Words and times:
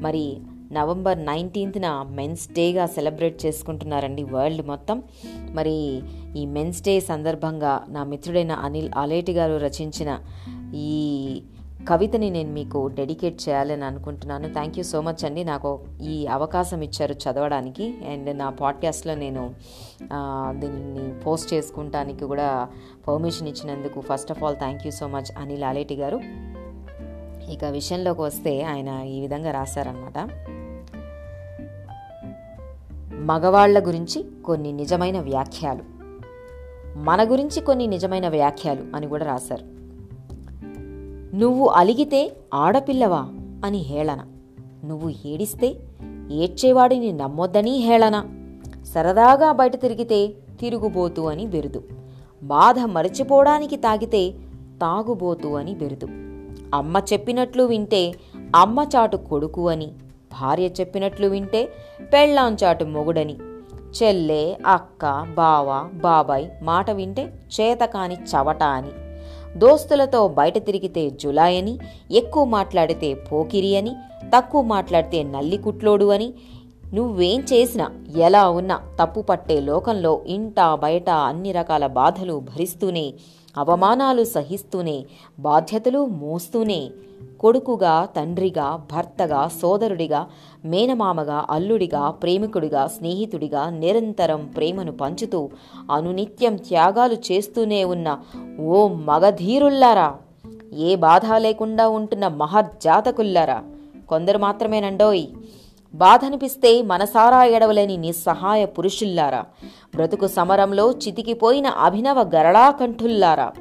మరి 0.00 0.36
November 0.72 1.18
నైన్టీన్త్న 1.24 2.06
men's 2.10 2.48
డేగా 2.52 2.86
celebrate 2.86 3.46
చేసుకుంటున్నారండి 3.46 4.22
వరల్డ్ 4.22 4.66
మొత్తం. 4.66 5.02
మరి 5.50 6.02
ఈ 6.36 6.46
మెన్స్ 6.46 6.82
డే 6.82 7.00
సందర్భంగా 7.00 7.84
నా 7.88 8.04
మిత్రుడైన 8.04 8.52
అనిల్ 8.52 8.90
ఆలేటి 8.96 9.32
గారు 9.32 9.56
రచించిన 9.56 10.18
ఈ 10.74 11.42
కవితని 11.88 12.30
నేను 12.30 12.52
మీకు 12.52 12.90
డెడికేట్ 12.94 13.48
చేయాలని 13.48 13.84
అనుకుంటున్నాను. 13.84 14.52
థ్యాంక్ 14.52 14.78
యూ 14.78 14.84
సో 14.84 15.00
మచ్ 15.00 15.24
అండి 15.24 15.44
నాకు 15.44 15.80
ఈ 16.02 16.26
అవకాశం 16.26 16.82
ఇచ్చారు 16.82 17.12
చదవడానికి. 17.12 17.94
అండ్ 18.12 18.38
నా 18.38 18.50
పాడ్కాస్ట్లో 18.50 19.14
నేను 19.14 19.54
దీన్ని 20.60 21.20
పోస్ట్ 21.20 21.54
చేసుకుంటానికి 21.54 22.24
కూడా 22.26 22.68
పర్మిషన్ 23.08 23.48
ఇచ్చినందుకు 23.48 24.00
first 24.00 24.30
of 24.30 24.44
all 24.44 24.56
thank 24.56 24.86
you 24.86 24.92
so 24.92 25.08
much 25.08 25.38
Anil 25.38 25.64
Aleti 25.64 25.94
garu. 25.94 26.20
ఇక 27.50 27.64
విషయంలోకి 27.64 28.20
వస్తే 28.20 28.62
ఆయన 28.62 28.88
ఈ 28.88 29.20
విధంగా 29.20 29.50
రాశారనమాట 29.50 30.28
మగవాళ్ళ 33.14 33.86
గురించి 33.86 34.24
కొన్ని 34.44 34.72
నిజమైన 34.72 35.20
వ్యాఖ్యలు. 35.20 35.82
మన 36.98 37.32
గురించి 37.32 37.60
కొన్ని 37.60 37.86
నిజమైన 37.86 38.28
వ్యాఖ్యలు 38.28 38.82
అని 38.96 39.06
కూడా 39.06 39.26
రాశారు. 39.26 39.64
నువ్వు 41.36 41.66
అలిగితే 41.66 42.36
ఆడపిల్లవా 42.54 43.28
అని 43.64 43.78
హేళన. 43.78 44.26
నువ్వు 44.84 45.12
ఏడిస్తే 45.26 45.76
ఏడ్చేవాడిని 46.32 47.12
నమ్మొద్దని 47.12 47.76
హేళన. 47.76 48.28
సరదాగా 48.84 49.52
బయట 49.52 49.80
తిరిగితే 49.80 50.26
తిరుగుబోతు 50.60 51.20
అని 51.20 51.46
బెరుదు. 51.46 51.82
బాధ 52.42 52.78
మరచిపోవడానికి 52.78 53.76
తాగితే 53.76 54.30
తాగుబోతు 54.80 55.48
అని 55.48 55.74
బెరుదు. 55.74 56.23
అమ్మ 56.74 57.02
చెప్పినట్లు 57.12 57.62
వింటే 57.62 58.12
అమ్మ 58.56 58.86
చాటు 58.96 59.16
కొడుకు 59.16 59.68
అని 59.68 59.86
భార్య 60.40 60.66
చెప్పినట్లు 60.66 61.26
వింటే 61.26 61.68
పెళ్ళాం 62.12 62.56
చాటు 62.64 62.84
మొగుడని. 62.84 63.36
చెల్లె 63.96 64.54
అక్క 64.66 65.26
బావ 65.36 65.90
బాబాయ్ 65.94 66.46
మాట 66.62 66.90
వింటే 66.90 67.24
చేతకాని 67.60 68.14
చవట 68.14 68.62
అని. 68.62 68.92
దోస్తులతో 69.58 70.28
బయట 70.28 70.66
తిరిగితే 70.66 71.10
జులాయని 71.10 71.78
ఎక్కువ 72.12 72.44
మాట్లాడితే 72.44 73.14
పోకిరి 73.14 73.76
అని 73.76 73.96
తక్కువ 74.36 74.62
మాట్లాడితే 74.62 75.22
నల్లి 75.22 75.56
కుట్లోడు 75.56 76.04
అని. 76.04 76.34
నువ్వేం 76.94 77.40
చేసినా 77.40 77.86
ఎలా 78.16 78.50
ఉన్నా 78.50 78.80
తప్పు 79.02 79.20
పట్టే 79.20 79.60
లోకంలో 79.60 80.20
ఇంట 80.26 80.54
బయట 80.74 81.10
అన్ని 81.10 81.52
రకాల 81.52 81.86
బాధలు 81.86 82.34
భరిస్తూనే 82.40 83.14
అవమానాలు 83.56 84.24
సహిస్తూనే 84.24 84.98
బాధ్యతలు 85.38 86.06
మోస్తూనే 86.20 86.80
కొడుకుగా 87.40 88.06
తండ్రిగా 88.16 88.66
భర్తగా 88.92 89.48
సోదరుడిగా 89.60 90.20
మేనమామగా 90.64 91.46
అల్లుడిగా 91.50 92.10
ప్రేమికుడిగా 92.22 92.86
స్నేహితుడిగా 92.86 93.70
నిరంతరం 93.78 94.46
ప్రేమను 94.56 94.92
పంచుతూ 94.92 95.40
అనునిత్యం 95.90 96.56
త్యాగాలు 96.68 97.14
చేస్తూనే 97.30 97.84
ఉన్న 97.84 98.08
ఓ 98.70 98.88
మగధీరుల్లారా! 98.88 100.08
ఏ 100.78 100.94
బాధ 100.96 101.26
లేకుండా 101.36 101.88
ఉంటున్న 101.88 102.28
మహర్జాతకుల్లారా 102.28 103.58
కొందరు 104.08 104.38
మాత్రమేనండోయ్! 104.38 105.26
బాధనిపిస్తే 105.94 106.82
మనసారా 106.82 107.44
ఎడవలేని 107.44 107.96
నిస్సహాయ 107.96 108.64
పురుషుల్లారా. 108.64 109.44
బ్రతుకు 109.94 110.26
సమరంలో 110.26 110.92
చితికిపోయిన 110.92 111.66
అభినవ 111.66 112.30
గరళాకంఠుల్లారా. 112.34 113.52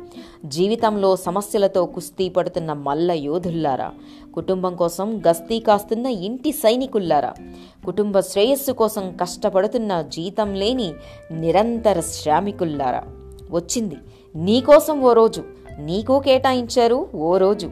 జీవితంలో 0.45 1.15
సమస్యలతో 1.15 1.85
కుస్తీ 1.85 2.29
పడుతున్న 2.29 2.73
మల్ల 2.73 3.11
యోధుల్లారా. 3.11 3.91
కుటుంబం 4.33 4.75
కోసం 4.75 5.23
గస్తీ 5.27 5.59
కాస్తున్న 5.59 6.05
ఇంటి 6.05 6.51
సైనికుల్లారా. 6.51 7.33
కుటుంబ 7.85 8.19
శ్రేయస్సు 8.19 8.71
కోసం 8.71 9.17
కష్టపడుతున్న 9.21 10.01
జీతం 10.01 10.53
లేని 10.53 10.93
నిరంతర 11.31 11.99
శ్రామికుల్లారా. 11.99 13.03
వచ్చింది. 13.51 13.95
నీకోసం 14.35 15.01
ఓ 15.01 15.13
రోజు. 15.13 15.43
నీకు 15.79 16.19
కేటాయించారు 16.19 17.07
ఓ 17.15 17.37
రోజు. 17.37 17.71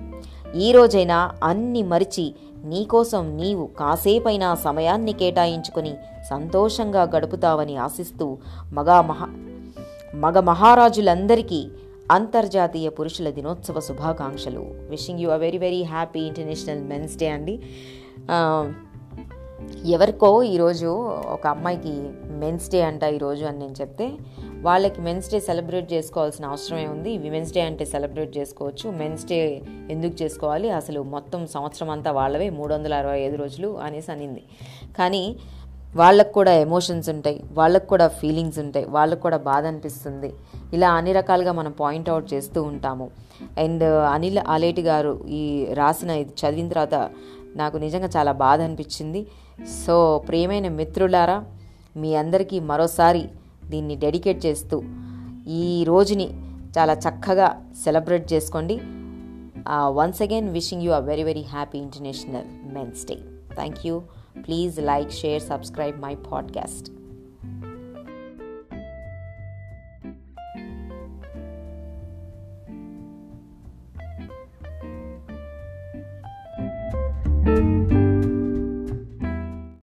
ఈ 0.56 0.72
రోజైనా 0.72 1.32
అన్ని 1.44 1.84
మరిచి 1.84 2.36
నీకోసం 2.66 3.38
నీవు 3.38 3.70
కాసేపైనా 3.80 4.56
సమయాన్ని 4.56 5.14
కేటాయించుకుని 5.14 5.94
సంతోషంగా 6.30 7.04
గడుపుతావని 7.04 7.76
ఆశిస్తూ 7.76 8.38
మగా 8.74 9.02
మహా 9.02 9.28
మగ 10.16 10.40
మహారాజులందరికీ 10.40 11.68
అంతర్జాతీయ 12.12 12.90
పురుషుల 12.90 13.30
దినోత్సవ 13.30 13.80
శుభాకాంక్షలు. 13.80 14.66
Wishing 14.90 15.20
you 15.20 15.30
a 15.30 15.36
very 15.36 15.58
very 15.58 15.84
happy 15.84 16.20
international 16.20 16.84
men's 16.84 17.18
day 17.18 17.30
అండి. 17.30 17.60
ఎవరికో 19.86 20.44
ఈరోజు 20.44 20.88
ఒక 21.34 21.48
అమ్మాయికి 21.48 21.94
మెన్స్ 22.30 22.72
డే 22.72 22.82
అంట 22.82 23.04
ఈరోజు 23.04 23.46
అని 23.46 23.60
నేను 23.60 23.76
చెప్తే 23.82 24.12
వాళ్ళకి 24.62 25.02
మెన్స్ 25.02 25.32
డే 25.32 25.40
సెలబ్రేట్ 25.40 25.94
చేసుకోవాల్సిన 25.94 26.46
అవసరమే 26.46 26.88
ఉంది 26.88 27.18
విమెన్స్ 27.18 27.54
డే 27.54 27.62
అంటే 27.62 27.86
సెలబ్రేట్ 27.86 28.38
చేసుకోవచ్చు. 28.38 28.92
మెన్స్ 28.92 29.26
డే 29.26 29.62
ఎందుకు 29.90 30.24
చేసుకోవాలి? 30.24 30.70
అసలు 30.70 31.04
మొత్తం 31.04 31.48
సంవత్సరం 31.48 31.90
అంతా 31.90 32.12
వాళ్ళవే 32.12 32.50
మూడు 32.50 32.74
వందల 32.74 32.94
అరవై 32.94 33.20
ఐదు 33.20 33.36
రోజులు 33.36 33.78
అనేసి 33.78 34.12
అనింది. 34.12 34.44
కానీ 34.98 35.38
వాళ్ళకు 35.96 36.32
కూడా 36.32 36.54
ఎమోషన్స్ 36.54 37.10
ఉంటాయి 37.10 37.44
వాళ్ళకు 37.52 37.86
కూడా 37.86 38.08
ఫీలింగ్స్ 38.08 38.60
ఉంటాయి 38.60 38.86
వాళ్ళకు 38.86 39.22
కూడా 39.22 39.38
బాధ 39.38 39.66
అనిపిస్తుంది. 39.66 40.34
ఇలా 40.74 40.92
అన్ని 40.92 41.14
రకాలుగా 41.14 41.52
మనం 41.52 41.72
పాయింట్అవుట్ 41.72 42.34
చేస్తూ 42.34 42.64
ఉంటాము. 42.64 43.10
అండ్ 43.58 43.84
అనిల్ 43.84 44.38
ఆలేటి 44.48 44.82
గారు 44.82 45.26
ఈ 45.30 45.68
రాసిన 45.74 46.10
ఇది 46.10 46.34
చదివిన 46.42 46.68
తర్వాత 46.68 47.10
నాకు 47.56 47.78
నిజంగా 47.78 48.10
చాలా 48.18 48.32
బాధ 48.32 48.62
అనిపించింది. 48.62 49.28
సో 49.86 50.24
ప్రియమైన 50.28 50.68
మిత్రులారా 50.68 51.46
మీ 51.98 52.16
అందరికీ 52.16 52.60
మరోసారి 52.60 53.30
దీన్ని 53.66 53.96
డెడికేట్ 53.96 54.46
చేస్తూ 54.46 54.84
ఈ 55.48 55.84
రోజుని 55.84 56.28
చాలా 56.78 56.94
చక్కగా 56.94 57.72
సెలబ్రేట్ 57.84 58.34
చేసుకోండి. 58.34 58.82
Once 59.88 60.22
again 60.22 60.50
wishing 60.50 60.82
you 60.82 60.92
a 60.92 61.00
very 61.00 61.24
very 61.24 61.42
happy 61.42 61.78
international 61.78 62.74
men's 62.74 63.06
day 63.06 63.16
thank 63.56 63.88
you 63.88 64.02
please 64.48 64.80
like 64.80 65.12
share 65.12 65.42
subscribe 65.42 66.02
my 66.02 66.16
podcast 66.16 67.01